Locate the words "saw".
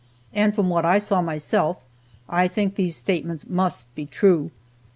0.97-1.21